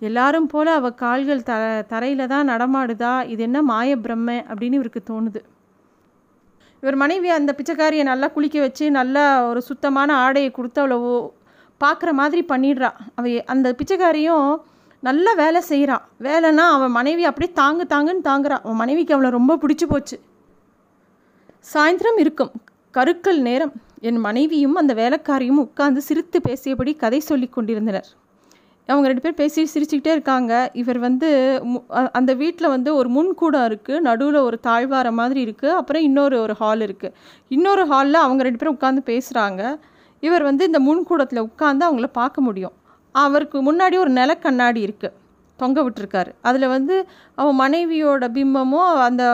எல்லாரும் 0.08 0.48
போல் 0.52 0.70
அவள் 0.78 0.98
கால்கள் 1.02 1.42
த 1.48 1.52
தரையில் 1.92 2.30
தான் 2.32 2.48
நடமாடுதா 2.52 3.12
இது 3.32 3.42
என்ன 3.48 3.58
மாய 3.70 3.90
பிரம்ம 4.04 4.28
அப்படின்னு 4.50 4.78
இவருக்கு 4.78 5.00
தோணுது. 5.10 5.40
இவர் 6.82 6.96
மனைவி 7.02 7.28
அந்த 7.36 7.50
பிச்சைக்காரியை 7.58 8.04
நல்லா 8.10 8.28
குளிக்க 8.36 8.58
வச்சு 8.64 8.84
நல்லா 8.98 9.24
ஒரு 9.50 9.60
சுத்தமான 9.68 10.14
ஆடையை 10.24 10.50
கொடுத்து 10.56 10.80
அவளை 10.82 10.98
பார்க்குற 11.84 12.10
மாதிரி 12.20 12.42
பண்ணிடுறா. 12.52 12.90
அவ 13.18 13.30
அந்த 13.54 13.68
பிச்சைக்காரியும் 13.78 14.48
நல்ல 15.08 15.28
வேலை 15.42 15.60
செய்கிறான் 15.70 16.04
வேலைன்னா 16.26 16.64
அவன் 16.74 16.92
மனைவி 16.98 17.24
அப்படியே 17.30 17.52
தாங்கு 17.62 17.86
தாங்குன்னு 17.94 18.28
தாங்குறான் 18.30 18.62
அவன் 18.64 18.80
மனைவிக்கு 18.82 19.14
அவளை 19.16 19.30
ரொம்ப 19.38 19.58
பிடிச்சி 19.62 19.88
போச்சு. 19.92 20.18
சாயந்தரம் 21.72 22.20
இருக்கும். 22.24 22.52
கருக்கள் 22.94 23.40
நேரம். 23.48 23.74
என் 24.08 24.20
மனைவியும் 24.26 24.78
அந்த 24.80 24.92
வேலைக்காரியும் 25.00 25.62
உட்கார்ந்து 25.64 26.00
சிரித்து 26.08 26.38
பேசியபடி 26.46 26.92
கதை 27.02 27.20
சொல்லி 27.30 27.48
கொண்டிருந்தனர். 27.56 28.08
அவங்க 28.88 29.06
ரெண்டு 29.10 29.24
பேர் 29.24 29.40
பேசி 29.40 29.64
சிரிச்சுக்கிட்டே 29.72 30.12
இருக்காங்க. 30.14 30.52
இவர் 30.80 30.98
வந்து 31.04 31.28
அந்த 32.18 32.32
வீட்டில் 32.40 32.72
வந்து 32.74 32.90
ஒரு 33.00 33.08
முன்கூடம் 33.16 33.66
இருக்குது 33.68 34.02
நடுவில் 34.06 34.38
ஒரு 34.48 34.56
தாழ்வார 34.66 35.10
மாதிரி 35.20 35.40
இருக்குது 35.46 35.76
அப்புறம் 35.80 36.04
இன்னொரு 36.08 36.36
ஒரு 36.44 36.54
ஹால் 36.60 36.82
இருக்குது 36.86 37.14
இன்னொரு 37.56 37.84
ஹாலில் 37.92 38.24
அவங்க 38.24 38.42
ரெண்டு 38.46 38.60
பேரும் 38.60 38.76
உட்காந்து 38.78 39.02
பேசுகிறாங்க 39.12 39.62
இவர் 40.22 40.44
வந்து 40.50 40.62
இந்த 40.70 40.80
முன்கூடத்தில் 40.88 41.46
உட்காந்து 41.48 41.82
அவங்கள 41.88 42.08
பார்க்க 42.20 42.46
முடியும். 42.48 42.74
அவருக்கு 43.14 43.58
முன்னாடி 43.68 43.96
ஒரு 44.04 44.10
நிலக்கண்ணாடி 44.20 44.80
இருக்குது 44.88 45.16
தொங்க 45.58 45.80
விட்டுருக்காரு. 45.86 46.30
அதில் 46.48 46.72
வந்து 46.76 46.94
அவன் 47.40 47.56
மனைவியோட 47.62 48.26
பிம்பமும் 48.36 48.92
அந்த 49.08 49.24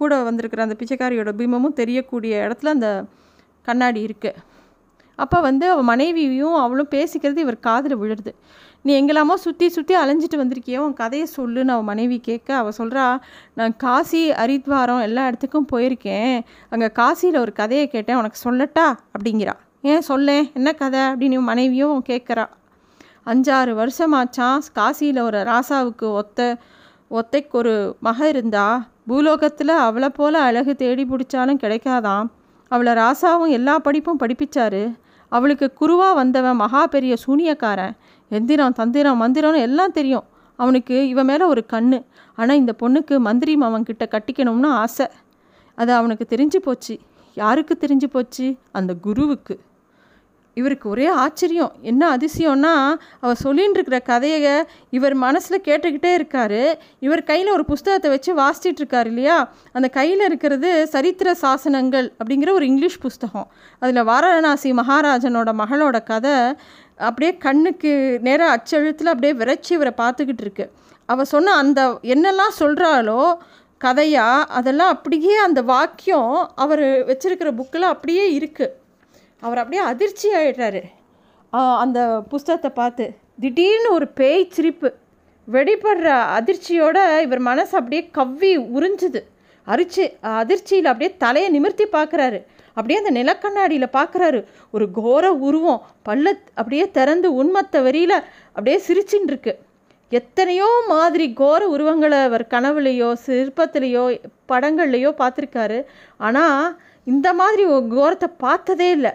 கூட 0.00 0.14
வந்திருக்கிற 0.28 0.62
அந்த 0.66 0.76
பிச்சைக்காரியோட 0.80 1.32
பிம்பமும் 1.40 1.78
தெரியக்கூடிய 1.80 2.34
இடத்துல 2.46 2.72
அந்த 2.76 2.90
கண்ணாடி 3.68 4.00
இருக்குது 4.06 4.40
அப்போ 5.18 5.38
வந்து 5.40 5.66
அவள் 5.70 5.88
மனைவியும் 5.90 6.56
அவளும் 6.56 6.90
பேசிக்கிறது 6.90 7.36
இவர் 7.36 7.56
காதில் 7.60 8.00
விழுறது. 8.00 8.32
நீ 8.82 8.90
எங்கெல்லாமோ 9.00 9.34
சுற்றி 9.36 9.66
சுற்றி 9.68 9.94
அலைஞ்சிட்டு 9.96 10.36
வந்திருக்கியோ 10.36 10.78
உன் 10.78 10.94
கதையை 10.94 11.26
சொல்லுன்னு 11.36 11.72
அவள் 11.74 11.88
மனைவி 11.90 12.18
கேட்க 12.20 12.54
அவள் 12.54 12.76
சொல்கிறா 12.78 13.06
நான் 13.54 13.74
காசி 13.76 14.20
ஹரித்வாரம் 14.30 15.02
எல்லா 15.02 15.26
இடத்துக்கும் 15.26 15.68
போயிருக்கேன். 15.72 16.36
அங்கே 16.70 16.88
காசியில் 17.00 17.40
ஒரு 17.40 17.52
கதையை 17.52 17.86
கேட்டேன் 17.88 18.16
உனக்கு 18.16 18.40
சொல்லட்டா? 18.44 18.86
அப்படிங்கிறா. 19.14 19.54
ஏன் 19.82 20.00
சொல்லேன் 20.00 20.46
என்ன 20.54 20.72
கதை? 20.72 21.02
அப்படின்னு 21.10 21.40
மனைவியும் 21.50 22.06
கேட்குறா. 22.08 22.46
அஞ்சாறு 23.26 23.72
வருஷமாச்சான் 23.74 24.66
காசியில் 24.74 25.20
ஒரு 25.22 25.38
ராசாவுக்கு 25.50 26.06
ஒத்த 26.12 26.40
ஒத்தைக்கு 27.10 27.56
ஒரு 27.60 27.74
மக 28.00 28.28
இருந்தா 28.28 28.66
பூலோகத்தில் 29.06 29.74
அவளை 29.84 30.08
போல் 30.08 30.38
அழகு 30.46 30.72
தேடி 30.76 31.04
பிடிச்சாலும் 31.04 31.62
கிடைக்காதான் 31.62 32.26
அவளை 32.68 32.92
ராசாவும் 32.92 33.48
எல்லா 33.48 33.78
படிப்பும் 33.78 34.18
படிப்பிச்சாரு. 34.18 34.96
அவளுக்கு 35.28 35.72
குருவாக 35.72 36.14
வந்தவன் 36.14 36.56
மகா 36.56 36.86
பெரிய 36.86 37.16
சூனியக்காரன். 37.26 37.92
எந்திரம் 38.28 38.72
தந்திரம் 38.72 39.22
மந்திரம்னு 39.22 39.56
எல்லாம் 39.56 39.92
தெரியும். 39.92 40.24
அவனுக்கு 40.56 41.08
இவன் 41.08 41.24
மேலே 41.24 41.44
ஒரு 41.44 41.64
கண்ணு. 41.72 42.04
ஆனால் 42.36 42.56
இந்த 42.56 42.74
பொண்ணுக்கு 42.82 43.18
மந்திரி 43.18 43.56
மாமன்கிட்ட 43.56 44.08
கட்டிக்கணும்னு 44.10 44.66
ஆசை. 44.66 45.06
அது 45.74 45.92
அவனுக்கு 45.92 46.26
தெரிஞ்சு 46.28 46.56
போச்சு. 46.56 46.98
யாருக்கு 47.34 47.78
தெரிஞ்சு 47.80 48.06
போச்சு? 48.06 48.56
அந்த 48.72 48.94
குருவுக்கு. 48.94 49.60
இவருக்கு 50.58 50.86
ஒரே 50.92 51.06
ஆச்சரியம். 51.24 51.72
என்ன 51.90 52.02
அதிசயம்னா 52.16 52.72
அவர் 53.22 53.40
சொல்லின்னு 53.44 53.76
இருக்கிற 53.78 53.98
கதையை 54.10 54.54
இவர் 54.96 55.14
மனசில் 55.24 55.64
கேட்டுக்கிட்டே 55.68 56.12
இருக்கார். 56.18 56.60
இவர் 57.06 57.22
கையில் 57.30 57.54
ஒரு 57.56 57.64
புஸ்தகத்தை 57.70 58.10
வச்சு 58.14 58.32
வாசிச்சிட்டு 58.40 58.82
இருக்கார் 58.82 59.10
இல்லையா? 59.12 59.38
அந்த 59.76 59.88
கையில் 59.98 60.24
இருக்கிறது 60.28 60.70
சரித்திர 60.94 61.34
சாசனங்கள் 61.42 62.08
அப்படிங்கிற 62.20 62.52
ஒரு 62.58 62.66
இங்கிலீஷ் 62.70 63.02
புஸ்தகம். 63.06 63.48
அதில் 63.82 64.08
வாரணாசி 64.10 64.72
மகாராஜனோட 64.80 65.52
மகளோட 65.62 65.96
கதை 66.12 66.36
அப்படியே 67.08 67.32
கண்ணுக்கு 67.44 67.92
நேராக 68.26 68.54
அச்செழுத்தில் 68.54 69.12
அப்படியே 69.12 69.34
விரைச்சி 69.40 69.72
இவரை 69.76 69.92
பார்த்துக்கிட்டு 70.00 70.44
இருக்கு 70.46 70.64
அவள் 71.08 71.30
சொன்ன 71.32 71.54
அந்த 71.60 71.80
என்னெல்லாம் 72.14 72.58
சொல்கிறாளோ 72.60 73.20
கதையாக 73.80 74.48
அதெல்லாம் 74.58 74.92
அப்படியே 74.94 75.34
அந்த 75.44 75.60
வாக்கியம் 75.70 76.34
அவர் 76.64 76.84
வச்சிருக்கிற 77.10 77.50
புக்கில் 77.58 77.92
அப்படியே 77.92 78.24
இருக்குது 78.38 78.74
அவர் 79.42 79.60
அப்படியே 79.62 79.82
அதிர்ச்சி 79.90 80.28
ஆகிடுறாரு 80.38 80.82
அந்த 81.82 81.98
புஸ்தகத்தை 82.32 82.70
பார்த்து 82.78 83.04
திடீர்னு 83.42 83.90
ஒரு 83.96 84.06
பேய் 84.18 84.52
சிரிப்பு. 84.56 84.88
வெடிப்படுற 85.48 86.08
அதிர்ச்சியோட 86.38 86.98
இவர் 87.26 87.42
மனசு 87.50 87.72
அப்படியே 87.78 88.02
கவ்வி 88.18 88.50
உறிஞ்சுது. 88.76 89.20
அரிச்சு 89.66 90.04
அதிர்ச்சியில் 90.40 90.90
அப்படியே 90.90 91.10
தலையை 91.24 91.48
நிமிர்த்தி 91.54 91.86
பார்க்குறாரு. 91.94 92.38
அப்படியே 92.76 92.98
அந்த 93.00 93.12
நிலக்கண்ணாடியில் 93.18 93.94
பார்க்குறாரு. 93.96 94.40
ஒரு 94.76 94.86
கோர 94.98 95.24
உருவம். 95.48 95.80
பல்ல 96.08 96.34
அப்படியே 96.58 96.84
திறந்து 96.98 97.30
உண்மத்த 97.40 97.82
வரியில் 97.86 98.16
அப்படியே 98.56 98.78
சிரிச்சின்னு 98.88 99.32
இருக்கு 99.32 99.54
எத்தனையோ 100.12 100.68
மாதிரி 100.92 101.24
கோர 101.40 101.62
உருவங்களை 101.74 102.18
அவர் 102.28 102.44
கனவுலையோ 102.52 103.08
சிற்பத்துலேயோ 103.24 104.04
படங்கள்லையோ 104.52 105.10
பார்த்துருக்காரு. 105.22 105.80
ஆனால் 106.26 106.76
இந்த 107.06 107.28
மாதிரி 107.40 107.64
கோரத்தை 107.96 108.28
பார்த்ததே 108.44 108.90
இல்லை. 108.98 109.12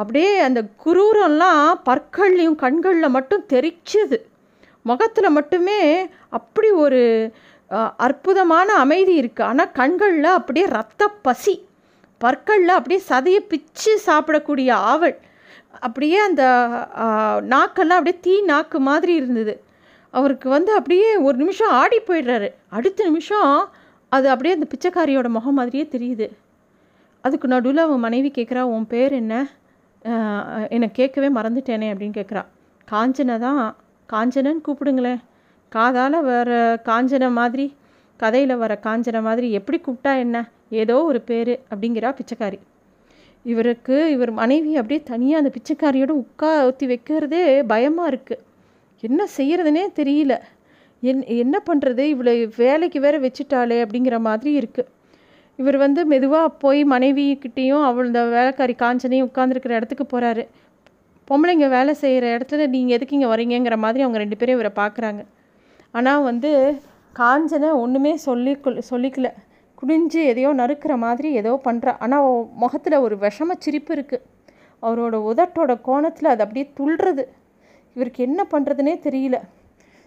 அப்படியே 0.00 0.32
அந்த 0.46 0.60
குரூரம்லாம் 0.84 1.68
பற்கள்லையும் 1.88 2.58
கண்களில் 2.64 3.14
மட்டும் 3.16 3.44
தெரிச்சது. 3.52 4.18
முகத்தில் 4.88 5.36
மட்டுமே 5.36 5.80
அப்படி 6.38 6.68
ஒரு 6.84 7.02
அற்புதமான 8.06 8.68
அமைதி 8.82 9.14
இருக்குது 9.20 9.48
ஆனால் 9.50 9.72
கண்களில் 9.78 10.36
அப்படியே 10.38 10.66
ரத்த 10.78 11.08
பசி 11.26 11.54
பற்களில் 12.20 12.76
அப்படியே 12.78 13.00
சதையை 13.08 13.40
பிச்சு 13.52 13.92
சாப்பிடக்கூடிய 14.08 14.70
ஆவல் 14.92 15.16
அப்படியே 15.86 16.18
அந்த 16.28 16.42
நாக்கெல்லாம் 17.54 17.98
அப்படியே 18.00 18.18
தீ 18.26 18.34
நாக்கு 18.50 18.78
மாதிரி 18.90 19.12
இருந்தது. 19.20 19.54
அவருக்கு 20.14 20.48
வந்து 20.56 20.70
அப்படியே 20.78 21.08
ஒரு 21.26 21.36
நிமிஷம் 21.42 21.74
ஆடி 21.80 21.98
போயிடுறாரு. 22.06 22.48
அடுத்த 22.76 23.00
நிமிஷம் 23.08 23.50
அது 24.12 24.26
அப்படியே 24.32 24.54
அந்த 24.56 24.66
பிச்சைக்காரியோட 24.72 25.28
முகம் 25.36 25.58
மாதிரியே 25.60 25.86
தெரியுது. 25.94 26.26
அதுக்கு 27.24 27.46
நடுவில் 27.54 27.84
அவன் 27.84 28.04
மனைவி 28.06 28.30
கேட்குறா 28.36 28.62
உன் 28.74 28.90
பேர் 28.92 29.14
என்ன? 29.22 29.34
என்னை 30.74 30.88
கேட்கவே 30.98 31.28
மறந்துட்டேனே 31.38 31.88
அப்படின்னு 31.92 32.18
கேட்குறா. 32.18 32.42
காஞ்சனை 32.88 33.36
தான் 33.46 33.60
காஞ்சனன்னு 34.08 34.64
கூப்பிடுங்களேன். 34.66 35.20
காதால் 35.72 36.18
வர 36.30 36.50
காஞ்சனை 36.88 37.28
மாதிரி 37.40 37.66
கதையில் 38.20 38.60
வர 38.62 38.72
காஞ்சனை 38.86 39.20
மாதிரி 39.28 39.46
எப்படி 39.58 39.78
கூப்பிட்டா 39.86 40.12
என்ன? 40.24 40.36
ஏதோ 40.82 40.96
ஒரு 41.10 41.20
பேர் 41.30 41.52
அப்படிங்கிறா 41.70 42.10
பிச்சைக்காரி. 42.18 42.58
இவருக்கு 43.52 43.96
இவர் 44.14 44.32
மனைவி 44.40 44.72
அப்படியே 44.80 45.00
தனியாக 45.12 45.42
அந்த 45.42 45.50
பிச்சைக்காரியோட 45.56 46.12
உட்கா 46.22 46.50
ஊற்றி 46.68 46.86
வைக்கிறதே 46.92 47.42
பயமாக 47.72 48.10
இருக்குது 48.12 48.42
என்ன 49.02 49.22
செய்கிறதுனே 49.36 49.84
தெரியல. 50.00 50.34
என் 51.02 51.22
என்ன 51.44 51.56
பண்ணுறது 51.68 52.04
இவ்வளோ 52.12 52.32
வேலைக்கு 52.62 52.98
வேற 53.06 53.16
வச்சுட்டாளே 53.24 53.78
அப்படிங்கிற 53.84 54.16
மாதிரி 54.28 54.52
இருக்குது 54.60 54.90
இவர் 55.58 55.76
வந்து 55.76 56.00
மெதுவாக 56.04 56.48
போய் 56.48 56.84
மனைவிக்கிட்டேயும் 56.84 57.84
அவள் 57.84 58.06
இந்த 58.06 58.22
வேலைக்காரி 58.24 58.74
காஞ்சனையும் 58.82 59.28
உட்காந்துருக்கிற 59.30 59.74
இடத்துக்கு 59.78 60.06
போகிறாரு 60.12 60.44
பொம்பளைங்க 61.28 61.68
வேலை 61.68 61.92
செய்கிற 61.94 62.26
இடத்துல 62.36 62.66
நீங்கள் 62.66 62.96
எதுக்கு 62.96 63.16
இங்கே 63.16 63.30
வரீங்கிற 63.32 63.76
மாதிரி 63.76 64.04
அவங்க 64.04 64.18
ரெண்டு 64.18 64.36
பேரும் 64.36 64.56
இவரை 64.58 64.72
பார்க்குறாங்க 64.76 65.22
ஆனால் 65.94 66.22
வந்து 66.22 66.50
காஞ்சனை 67.16 67.70
ஒன்றுமே 67.82 68.12
சொல்லி 68.26 68.52
சொல்லிக்கல. 68.90 69.28
குடிஞ்சு 69.78 70.20
எதையோ 70.24 70.50
நறுக்கிற 70.52 70.92
மாதிரி 70.96 71.28
ஏதோ 71.32 71.52
பண்ணுறா 71.64 71.92
ஆனால் 71.98 72.26
முகத்தில் 72.54 72.96
ஒரு 72.98 73.16
விஷம 73.16 73.56
சிரிப்பு 73.58 73.92
இருக்குது 73.96 74.24
அவரோட 74.82 75.16
உதட்டோட 75.30 75.72
கோணத்தில் 75.82 76.32
அது 76.32 76.42
அப்படியே 76.44 76.66
துள்ளுறது. 76.78 77.24
இவருக்கு 77.96 78.20
என்ன 78.22 78.40
பண்ணுறதுனே 78.52 78.94
தெரியல. 79.06 79.36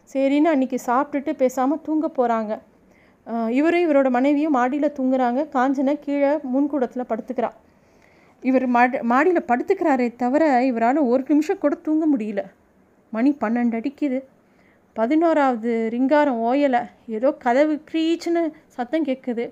சரின்னு 0.09 0.51
அன்றைக்கி 0.53 0.77
சாப்பிட்டுட்டு 0.87 1.33
பேசாமல் 1.33 1.81
தூங்க 1.81 2.07
போகிறாங்க 2.07 2.53
இவரும் 3.57 3.83
இவரோட 3.85 4.07
மனைவியும் 4.17 4.55
மாடியில் 4.57 4.95
தூங்குறாங்க. 4.97 5.39
காஞ்சனை 5.55 5.93
கீழே 6.05 6.31
முன்கூடத்தில் 6.53 7.09
படுத்துக்கிறான் 7.11 7.57
இவர் 8.43 8.65
மாடி 8.75 8.97
மாடியில் 9.11 9.47
படுத்துக்கிறாரே 9.49 10.07
தவிர 10.23 10.43
இவரால் 10.69 10.99
ஒரு 11.11 11.23
நிமிஷம் 11.31 11.61
கூட 11.63 11.75
தூங்க 11.87 12.03
முடியல. 12.13 12.41
மணி 13.15 13.31
பன்னெண்டு 13.41 13.77
அடிக்குது. 13.79 14.19
பதினோராவது 14.95 15.71
ரிங்காரம் 15.95 16.39
ஓயலை. 16.49 16.81
ஏதோ 17.17 17.29
கதவு 17.45 17.73
க்ரீச்சுன்னு 17.89 18.43
சத்தம் 18.75 19.07
கேட்குது 19.09 19.45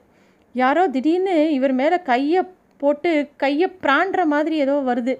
யாரோ 0.56 0.84
திடீர்னு 0.96 1.36
இவர் 1.58 1.74
மேலே 1.82 1.98
கையை 2.12 2.42
போட்டு 2.82 3.12
கையை 3.44 3.68
பிராண்டுற 3.84 4.22
மாதிரி 4.34 4.56
ஏதோ 4.66 4.76
வருது. 4.90 5.14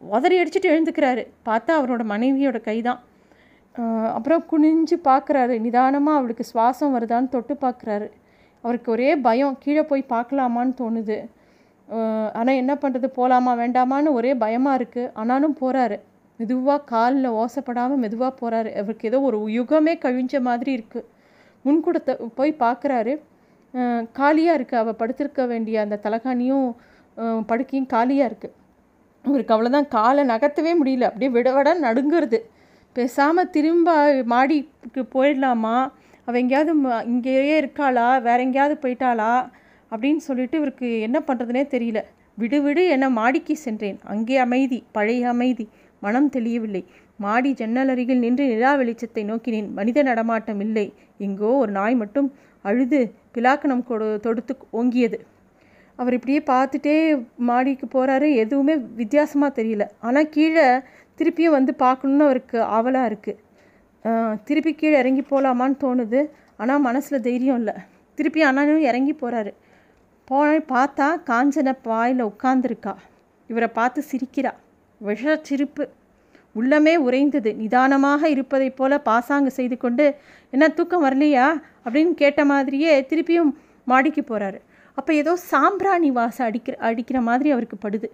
உதறி 0.00 0.36
அடிச்சுட்டு 0.42 0.72
எழுந்துக்கிறாரு. 0.74 1.22
பார்த்தா 1.48 1.72
அவரோட 1.80 2.02
மனைவியோட 2.12 2.60
கை 2.68 2.76
தான் 2.88 3.00
அப்புறம் 4.16 4.42
குனிஞ்சு 4.50 4.96
பார்க்குறாரு. 5.10 5.54
நிதானமாக 5.66 6.18
அவளுக்கு 6.20 6.44
சுவாசம் 6.50 6.94
வருதான்னு 6.96 7.32
தொட்டு 7.34 7.54
பார்க்குறாரு. 7.66 8.08
அவருக்கு 8.64 8.88
ஒரே 8.94 9.10
பயம் 9.26 9.56
கீழே 9.62 9.82
போய் 9.90 10.10
பார்க்கலாமான்னு 10.14 10.74
தோணுது. 10.80 11.18
ஆனால் 12.38 12.58
என்ன 12.62 12.72
பண்ணுறது 12.82 13.08
போகலாமா 13.18 13.52
வேண்டாமான்னு 13.62 14.16
ஒரே 14.18 14.32
பயமாக 14.44 14.78
இருக்குது 14.80 15.10
ஆனாலும் 15.20 15.56
போகிறாரு 15.60 15.96
மெதுவாக 16.40 16.80
காலில் 16.92 17.28
ஓசப்படாமல் 17.40 18.00
மெதுவாக 18.04 18.32
போகிறாரு 18.40 18.70
அவருக்கு 18.80 19.08
ஏதோ 19.10 19.18
ஒரு 19.28 19.38
யுகமே 19.56 19.94
கழிஞ்ச 20.04 20.40
மாதிரி 20.48 20.70
இருக்குது 20.78 21.08
முன்கூடத்தை 21.64 22.14
போய் 22.38 22.52
பார்க்குறாரு. 22.64 23.12
காலியாக 24.18 24.56
இருக்குது 24.58 24.80
அவள் 24.82 24.98
படுத்திருக்க 25.00 25.42
வேண்டிய 25.52 25.76
அந்த 25.84 25.98
தலகாணியும் 26.06 26.66
படுக்கையும் 27.50 27.90
காலியாக 27.94 28.30
இருக்குது 28.30 28.56
அவருக்கு 29.24 29.54
அவ்வளோதான் 29.54 29.88
காலை 29.96 30.22
நகர்த்தவே 30.32 30.72
முடியல. 30.80 31.08
அப்படியே 31.10 31.30
விட 31.36 31.48
விட 31.56 31.70
நடுங்கிறது. 31.86 32.40
பேசாமல் 32.96 33.50
திரும்ப 33.50 33.90
மாடிக்கு 34.32 35.02
போயிடலாமா? 35.14 35.76
அவள் 36.24 36.40
எங்கேயாவது 36.40 36.72
இங்கேயே 37.12 37.54
இருக்காளா? 37.60 38.08
வேற 38.22 38.38
எங்கேயாவது 38.42 38.74
போயிட்டாளா? 38.82 39.32
அப்படின்னு 39.92 40.22
சொல்லிட்டு 40.26 40.56
இவருக்கு 40.58 41.00
என்ன 41.00 41.18
பண்ணுறதுனே 41.26 41.62
தெரியல. 41.74 42.00
விடு 42.38 42.58
விடு 42.62 42.82
என 42.88 43.08
மாடிக்கு 43.10 43.56
சென்றேன். 43.56 43.98
அங்கே 44.12 44.36
அமைதி 44.36 44.78
பழைய 44.92 45.28
அமைதி. 45.28 45.66
மனம் 46.00 46.28
தெளியவில்லை. 46.28 46.84
மாடி 47.16 47.50
ஜன்னல் 47.52 47.88
அருகில் 47.88 48.18
நின்று 48.18 48.44
நிலா 48.46 48.70
வெளிச்சத்தை 48.76 49.22
நோக்கினேன். 49.30 49.68
மனித 49.72 50.02
நடமாட்டம் 50.02 50.60
இல்லை. 50.60 50.86
எங்கோ 51.18 51.50
ஒரு 51.64 51.72
நாய் 51.72 51.94
மட்டும் 51.94 52.28
அழுது 52.64 53.00
பிலாக்கணம் 53.34 53.84
கொடு 53.90 54.08
தொடுத்து 54.22 54.54
ஓங்கியது. 54.80 55.18
அவர் 55.98 56.14
இப்படியே 56.14 56.40
பார்த்துட்டே 56.52 56.96
மாடிக்கு 57.48 57.86
போகிறாரு 57.94 58.28
எதுவுமே 58.34 58.74
வித்தியாசமாக 59.00 59.62
தெரியல. 59.62 59.84
ஆனால் 60.00 60.28
கீழே 60.28 60.66
திருப்பியும் 61.18 61.56
வந்து 61.58 61.72
பார்க்கணுன்னு 61.84 62.26
அவருக்கு 62.28 62.58
ஆவலாக 62.76 63.10
இருக்குது 63.10 63.40
திருப்பி 64.48 64.72
கீழே 64.74 64.96
இறங்கி 65.02 65.22
போகலாமான்னு 65.30 65.76
தோணுது. 65.84 66.20
ஆனால் 66.60 66.84
மனசில் 66.86 67.24
தைரியம் 67.26 67.58
இல்லை. 67.60 67.74
திருப்பி 68.18 68.40
அண்ணனும் 68.48 68.86
இறங்கி 68.90 69.14
போகிறாரு 69.20 69.52
போன 70.28 70.58
பார்த்தா 70.74 71.06
காஞ்சனை 71.30 71.72
பாயில் 71.86 72.20
உட்காந்துருக்கா 72.30 72.94
இவரை 73.50 73.68
பார்த்து 73.78 74.00
சிரிக்கிறா. 74.10 74.52
விஷ 75.00 75.34
சிரிப்பு 75.48 75.84
உள்ளமே 76.56 76.94
உறைந்தது. 77.06 77.50
நிதானமாக 77.60 78.22
இருப்பதைப் 78.34 78.76
போல 78.78 78.98
பாசாங்கு 79.08 79.50
செய்து 79.58 79.76
கொண்டு 79.84 80.06
என்ன 80.52 80.64
தூக்கம் 80.78 81.04
வரலையா? 81.06 81.46
அப்படின்னு 81.84 82.12
கேட்ட 82.22 82.40
மாதிரியே 82.52 82.92
திருப்பியும் 83.10 83.52
மாடிக்கு 83.86 84.22
போகிறாரு 84.24 84.58
அப்போ 84.98 85.12
ஏதோ 85.20 85.32
சாம்பிராணி 85.50 86.10
வாசம் 86.18 86.46
அடிக்கிற 86.48 86.74
அடிக்கிற 86.88 87.18
மாதிரி 87.28 87.48
அவருக்கு 87.54 87.76
படுது. 87.84 88.08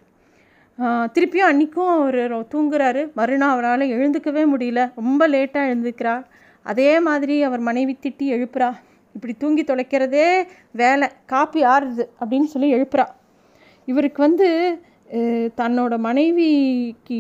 திருப்பியும் 1.15 1.49
அன்றைக்கும் 1.51 1.93
அவர் 1.99 2.21
தூங்குறாரு. 2.53 3.03
மறுநாள் 3.19 3.55
அவரால் 3.55 3.93
எழுந்துக்கவே 3.95 4.43
முடியல. 4.53 4.81
ரொம்ப 5.01 5.23
லேட்டாக 5.35 5.71
எழுந்துக்கிறார் 5.71 6.25
அதே 6.73 6.91
மாதிரி 7.07 7.37
அவர் 7.49 7.63
மனைவி 7.69 7.95
திட்டி 8.03 8.27
எழுப்புறா. 8.35 8.69
இப்படி 9.15 9.33
தூங்கி 9.43 9.63
தொலைக்கிறதே 9.71 10.29
வேலை. 10.81 11.09
காப்பி 11.33 11.61
ஆறுது 11.75 12.05
அப்படின்னு 12.21 12.49
சொல்லி 12.55 12.69
எழுப்புறா. 12.77 13.07
இவருக்கு 13.89 14.21
வந்து 14.27 14.49
தன்னோட 15.61 15.95
மனைவிக்கு 16.07 17.17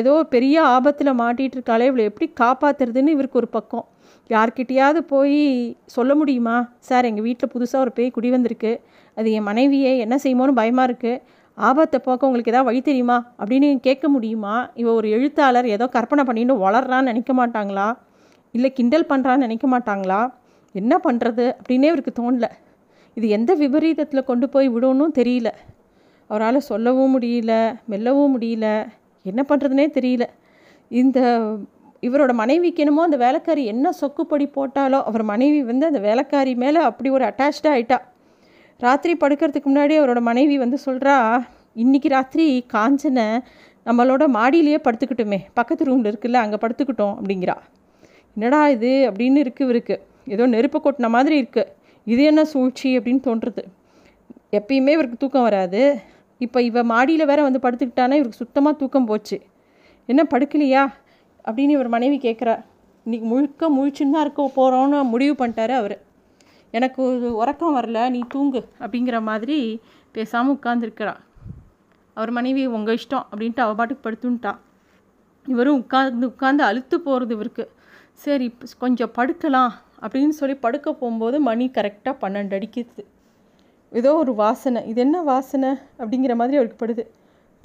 ஏதோ 0.00 0.12
பெரிய 0.34 0.56
ஆபத்தில் 0.74 1.18
மாட்டிகிட்டு 1.20 1.56
இருக்காளே 1.58 1.86
இவளை 1.90 2.04
எப்படி 2.10 2.28
காப்பாற்றுறதுன்னு 2.42 3.14
இவருக்கு 3.16 3.40
ஒரு 3.40 3.48
பக்கம். 3.56 3.86
யார்கிட்டையாவது 4.30 5.00
போய் 5.14 5.40
சொல்ல 5.96 6.12
முடியுமா? 6.20 6.56
சார் 6.88 7.08
எங்கள் 7.10 7.26
வீட்டில் 7.28 7.52
புதுசாக 7.54 7.84
ஒரு 7.84 7.92
பேய் 7.98 8.14
குடி 8.16 8.30
வந்திருக்கு. 8.36 8.72
அது 9.16 9.28
என் 9.38 9.48
மனைவியே. 9.50 9.92
என்ன 10.04 10.16
செய்யுமோன்னு 10.24 10.58
பயமாக 10.60 10.88
இருக்குது 10.90 11.22
ஆபத்தை 11.54 12.00
போக்க 12.00 12.26
உங்களுக்கு 12.26 12.50
ஏதாவது 12.50 12.68
வழி 12.68 12.80
தெரியுமா? 12.80 13.34
அப்படின்னு 13.38 13.80
கேட்க 13.80 14.08
முடியுமா? 14.08 14.70
இவள் 14.74 14.92
ஒரு 14.92 15.08
எழுத்தாளர் 15.10 15.66
ஏதோ 15.66 15.86
கற்பனை 15.86 16.24
பண்ணின்னு 16.24 16.54
வளர்றான்னு 16.66 17.02
நினைக்க 17.02 17.32
மாட்டாங்களா? 17.32 17.96
இல்லை 18.52 18.72
கிண்டல் 18.72 19.08
பண்ணுறான்னு 19.08 19.36
நினைக்க 19.36 19.66
மாட்டாங்களா? 19.68 20.32
என்ன 20.72 21.00
பண்ணுறது 21.04 21.54
அப்படின்னே 21.58 21.82
இவருக்கு 21.82 22.12
தோணல. 22.22 22.48
இது 23.14 23.28
எந்த 23.28 23.54
விபரீதத்தில் 23.54 24.24
கொண்டு 24.24 24.48
போய் 24.48 24.68
விடணும்னு 24.68 25.18
தெரியல. 25.18 25.50
அவரால் 26.28 26.60
சொல்லவும் 26.60 27.20
முடியல 27.20 27.78
மெல்லவும் 27.86 28.40
முடியல. 28.40 28.88
என்ன 29.22 29.44
பண்ணுறதுனே 29.48 29.86
தெரியல. 29.98 30.26
இந்த 30.90 31.48
இவரோட 32.02 32.32
மனைவிக்கு 32.32 32.82
என்னமோ 32.82 33.02
அந்த 33.02 33.16
வேலைக்காரி 33.16 33.64
என்ன 33.64 33.92
சொக்குப்படி 34.00 34.46
போட்டாலோ 34.56 35.02
அவர் 35.02 35.22
மனைவி 35.22 35.62
வந்து 35.62 35.86
அந்த 35.86 35.98
வேலைக்காரி 35.98 36.54
மேலே 36.54 36.80
அப்படி 36.80 37.10
ஒரு 37.10 37.24
அட்டாச்சாக 37.24 37.74
ஆயிட்டா. 37.74 37.98
ராத்திரி 38.84 39.12
படுக்கிறதுக்கு 39.14 39.68
முன்னாடி 39.70 39.94
அவரோட 39.98 40.20
மனைவி 40.28 40.54
வந்து 40.58 40.78
சொல்கிறா 40.86 41.16
இன்றைக்கி 41.82 42.08
ராத்திரி 42.08 42.46
காஞ்சனை 42.74 43.26
நம்மளோட 43.86 44.24
மாடியிலேயே 44.36 44.78
படுத்துக்கிட்டோமே 44.86 45.38
பக்கத்து 45.58 45.86
ரூமில் 45.88 46.08
இருக்குல்ல 46.12 46.40
அங்கே 46.44 46.58
படுத்துக்கிட்டோம் 46.62 47.14
அப்படிங்கிறா. 47.18 47.56
என்னடா 48.36 48.60
இது? 48.68 48.90
அப்படின்னு 49.08 49.38
இருக்குது 49.44 49.66
இவருக்கு. 49.68 49.96
ஏதோ 50.34 50.46
நெருப்பு 50.46 50.78
கொட்டின 50.84 51.08
மாதிரி 51.08 51.36
இருக்குது 51.42 51.70
இது 52.06 52.22
என்ன 52.22 52.44
சூழ்ச்சி 52.44 52.98
அப்படின்னு 52.98 53.22
தோன்றுறது 53.28 53.62
எப்பயுமே 54.58 54.92
இவருக்கு 54.96 55.22
தூக்கம் 55.24 55.42
வராது. 55.42 55.82
இப்போ 56.40 56.62
இவ 56.62 56.82
மாடியில் 56.92 57.30
வேற 57.32 57.42
வந்து 57.42 57.60
படுத்துக்கிட்டானா 57.64 58.18
இவருக்கு 58.20 58.42
சுத்தமாக 58.44 58.76
தூக்கம் 58.76 59.08
போச்சு. 59.10 59.38
என்ன 60.08 60.22
படுக்கலையா? 60.34 60.84
அப்படின்னு 61.48 61.76
இவர் 61.78 61.88
மனைவி 61.88 62.18
கேட்குறா 62.28 62.56
இன்றைக்கி 63.06 63.26
முழுக்க 63.32 63.70
முழிச்சுன்னு 63.76 64.14
தான் 64.16 64.24
இருக்க 64.26 64.50
போகிறோன்னு 64.56 64.98
முடிவு 65.12 65.34
பண்ணிட்டாரு 65.38 65.74
அவர். 65.82 65.96
எனக்கு 66.72 67.02
உறக்கம் 67.34 67.76
வரல 67.76 68.10
நீ 68.10 68.20
தூங்கு 68.28 68.60
அப்படிங்கிற 68.80 69.22
மாதிரி 69.22 69.58
பேசாமல் 70.12 70.56
உட்காந்துருக்கிறா 70.56 71.14
அவர் 72.14 72.30
மனைவி 72.30 72.66
உங்கள் 72.66 72.96
இஷ்டம் 72.96 73.26
அப்படின்ட்டு 73.30 73.62
அவள் 73.64 73.74
பாட்டுக்கு 73.74 74.04
படுத்துன்ட்டா. 74.06 74.52
இவரும் 75.46 75.78
உட்காந்து 75.82 76.26
உட்காந்து 76.32 76.62
அழுத்து 76.68 77.00
போகிறது 77.00 77.34
இவருக்கு. 77.34 77.64
சரி 78.14 78.46
கொஞ்சம் 78.78 79.12
படுக்கலாம் 79.16 79.72
அப்படின்னு 80.00 80.34
சொல்லி 80.40 80.54
படுக்க 80.56 80.92
போகும்போது 80.92 81.40
மணி 81.40 81.70
கரெக்டாக 81.74 82.14
பன்னெண்டு 82.20 82.54
அடிக்கிறது 82.54 83.04
ஏதோ 83.92 84.14
ஒரு 84.14 84.32
வாசனை. 84.34 84.80
இது 84.88 85.00
என்ன 85.00 85.16
வாசனை? 85.22 85.70
அப்படிங்கிற 85.98 86.34
மாதிரி 86.34 86.56
அவருக்கு 86.56 86.80
படுது. 86.82 87.04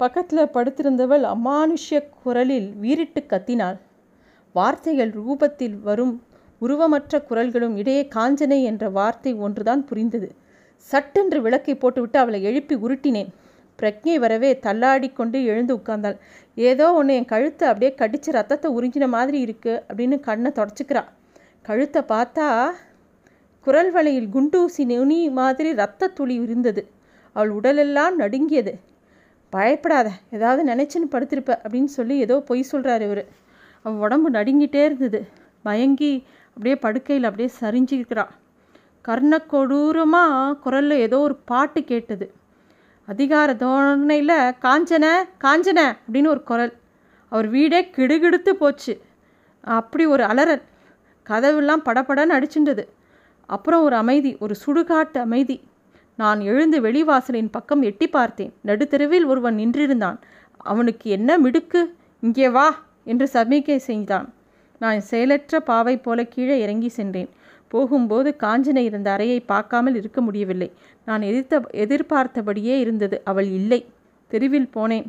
பக்கத்தில் 0.00 0.52
படுத்திருந்தவள் 0.54 1.24
அமானுஷ்ய 1.34 1.98
குரலில் 2.22 2.68
வீரிட்டு 2.74 3.20
கத்தினாள். 3.28 3.78
வார்த்தைகள் 4.54 5.12
ரூபத்தில் 5.12 5.76
வரும் 5.80 6.14
உருவமற்ற 6.60 7.20
குரல்களும் 7.28 7.76
இடையே 7.76 8.02
காஞ்சனை 8.14 8.60
என்ற 8.62 8.84
வார்த்தை 8.88 9.32
ஒன்றுதான் 9.46 9.82
புரிந்தது. 9.84 10.28
சட்டென்று 10.90 11.38
விளக்கை 11.40 11.74
போட்டுவிட்டு 11.74 12.18
அவளை 12.18 12.40
எழுப்பி 12.42 12.74
உருட்டினேன். 12.76 13.30
பிரக்ஞை 13.78 14.16
வரவே 14.18 14.50
தள்ளாடி 14.58 15.08
கொண்டு 15.12 15.38
எழுந்து 15.44 15.72
உட்கார்ந்தாள். 15.78 16.16
ஏதோ 16.56 16.86
ஒன்று 16.92 17.14
என் 17.14 17.30
கழுத்தை 17.32 17.64
அப்படியே 17.68 17.90
கடித்து 17.94 18.30
ரத்தத்தை 18.32 18.68
உறிஞ்சின 18.76 19.08
மாதிரி 19.08 19.38
இருக்குது 19.46 19.82
அப்படின்னு 19.88 20.16
கண்ணை 20.20 20.50
தொடச்சிக்கிறா. 20.58 21.02
கழுத்தை 21.62 22.02
பார்த்தா 22.12 22.46
குரல் 23.66 23.90
வலையில் 23.90 24.28
குண்டூசி 24.34 24.82
நுனி 24.84 25.18
மாதிரி 25.38 25.70
ரத்த 25.72 26.08
துளி 26.08 26.36
இருந்தது. 26.46 26.82
அவள் 27.36 27.50
உடலெல்லாம் 27.50 28.14
நடுங்கியது. 28.16 28.72
பயப்படாத 29.52 30.08
ஏதாவது 30.36 30.62
நினச்சின்னு 30.70 31.08
படுத்திருப்ப 31.12 31.52
அப்படின்னு 31.64 31.90
சொல்லி 31.98 32.14
ஏதோ 32.18 32.36
பொய் 32.48 32.70
சொல்கிறார் 32.70 33.02
இவர். 33.02 33.22
அவள் 33.84 34.02
உடம்பு 34.06 34.28
நடுங்கிட்டே 34.30 34.82
இருந்தது. 34.84 35.20
மயங்கி 35.64 36.12
அப்படியே 36.58 36.76
படுக்கையில் 36.76 37.26
அப்படியே 37.28 37.50
சரிஞ்சிருக்கிறா 37.60 38.26
கர்ண 39.02 39.34
கொடூரமாக 39.38 40.56
குரலில் 40.56 40.98
ஏதோ 40.98 41.18
ஒரு 41.18 41.34
பாட்டு 41.34 41.84
கேட்டது. 41.84 42.34
அதிகார 43.06 43.54
தோரணையில் 43.54 44.34
காஞ்சன 44.64 45.04
காஞ்சன 45.44 45.80
அப்படின்னு 46.06 46.26
ஒரு 46.26 46.42
குரல். 46.42 46.72
அவர் 47.28 47.48
வீடே 47.48 47.80
கிடுகிடுத்து 47.96 48.50
போச்சு. 48.50 49.02
அப்படி 49.60 50.06
ஒரு 50.06 50.22
அலறல். 50.22 50.62
கதவெல்லாம் 51.26 51.84
படப்படன்னு 51.84 52.36
அடிச்சுட்டது. 52.38 52.84
அப்புறம் 53.46 53.82
ஒரு 53.82 53.96
அமைதி 53.96 54.36
ஒரு 54.40 54.54
சுடுகாட்டு 54.66 55.18
அமைதி. 55.18 55.56
நான் 56.16 56.40
எழுந்து 56.40 56.80
வெளிவாசலின் 56.80 57.50
பக்கம் 57.50 57.82
எட்டி 57.82 58.08
பார்த்தேன். 58.08 58.52
நடுத்தெருவில் 58.64 59.24
ஒருவன் 59.24 59.56
நின்றிருந்தான். 59.56 60.18
அவனுக்கு 60.56 61.10
என்ன 61.10 61.38
மிடுக்கு? 61.38 61.94
இங்கே 62.20 62.48
வா 62.48 62.68
என்று 63.04 63.28
சமிகை 63.32 63.76
செய்தான். 63.76 64.32
நான் 64.78 65.00
செயலற்ற 65.00 65.60
பாவை 65.60 65.96
போல 65.96 66.24
கீழே 66.24 66.60
இறங்கி 66.60 66.88
சென்றேன். 66.88 67.28
போகும்போது 67.68 68.36
காஞ்சனை 68.42 68.76
இருந்த 68.76 69.10
அறையை 69.10 69.40
பார்க்காமல் 69.40 69.94
இருக்க 69.94 70.20
முடியவில்லை. 70.20 70.72
நான் 71.04 71.22
எதிர்த்த 71.22 71.60
எதிர்பார்த்தபடியே 71.70 72.78
இருந்தது. 72.78 73.20
அவள் 73.24 73.48
இல்லை. 73.50 73.86
தெருவில் 74.28 74.70
போனேன். 74.74 75.06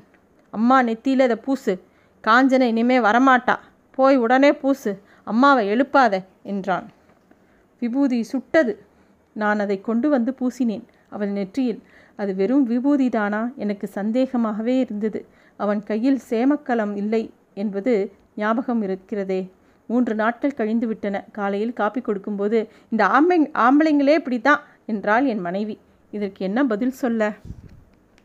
அம்மா 0.50 0.82
நெத்தியில் 0.82 1.22
அதை 1.22 1.36
பூசு. 1.36 1.82
காஞ்சனை 2.28 2.62
இனிமே 2.62 3.00
வரமாட்டா. 3.00 3.56
போய் 3.92 4.18
உடனே 4.18 4.54
பூசு. 4.54 5.00
அம்மாவை 5.24 5.68
எழுப்பாத 5.68 6.24
என்றான். 6.44 6.88
விபூதி 7.80 8.24
சுட்டது. 8.24 8.84
நான் 9.34 9.60
அதை 9.60 9.82
கொண்டு 9.82 10.10
வந்து 10.10 10.36
பூசினேன். 10.40 10.84
அவள் 11.10 11.30
நெற்றியில் 11.30 11.82
அது 12.16 12.36
வெறும் 12.36 12.70
விபூதிதானா 12.70 13.56
எனக்கு 13.56 13.90
சந்தேகமாகவே 13.94 14.80
இருந்தது. 14.80 15.26
அவன் 15.58 15.84
கையில் 15.84 16.20
சேமக்கலம் 16.30 16.96
இல்லை 16.96 17.32
என்பது 17.54 18.14
ஞாபகம் 18.36 18.82
இருக்கிறதே. 18.82 19.52
மூன்று 19.92 20.14
நாட்கள் 20.22 20.58
கழிந்து 20.60 20.88
விட்டன. 20.88 21.24
காலையில் 21.38 21.78
காப்பி 21.80 22.02
கொடுக்கும்போது 22.02 22.58
இந்த 22.94 23.04
ஆம்பளை 23.16 23.40
ஆம்பளைங்களே 23.66 24.16
இப்படி 24.22 24.40
தான் 24.50 24.64
என்றாள் 24.94 25.28
என் 25.34 25.46
மனைவி. 25.48 25.78
இதற்கு 26.18 26.42
என்ன 26.50 26.60
பதில் 26.74 27.00
சொல்ல? 27.04 27.32